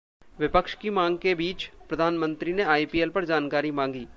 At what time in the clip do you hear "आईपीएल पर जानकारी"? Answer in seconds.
2.63-3.71